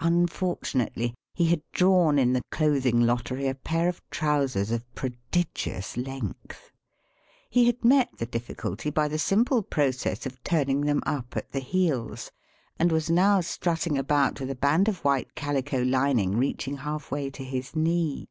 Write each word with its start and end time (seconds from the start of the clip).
Unfor 0.00 0.58
tunately, 0.60 1.12
he 1.34 1.44
had 1.48 1.60
drawn 1.72 2.18
in 2.18 2.32
the 2.32 2.40
clothing 2.50 3.02
lottery 3.02 3.46
a 3.46 3.54
pair 3.54 3.86
of 3.86 4.00
trousers 4.08 4.70
of 4.70 4.82
prodigious 4.94 5.98
length. 5.98 6.72
He 7.50 7.66
had 7.66 7.84
met 7.84 8.08
the 8.16 8.24
difficulty 8.24 8.88
by 8.88 9.08
the 9.08 9.18
simple 9.18 9.62
process 9.62 10.24
of 10.24 10.42
turning 10.42 10.86
them 10.86 11.02
up 11.04 11.36
at 11.36 11.52
the 11.52 11.60
heels, 11.60 12.30
and 12.78 12.90
was 12.90 13.10
now 13.10 13.42
strutting 13.42 13.98
about 13.98 14.40
with 14.40 14.48
a 14.50 14.54
band 14.56 14.88
of 14.88 15.04
white 15.04 15.34
calico 15.34 15.82
lining 15.82 16.34
reaching 16.38 16.78
half 16.78 17.10
way 17.10 17.28
to 17.28 17.44
his 17.44 17.76
knee. 17.76 18.26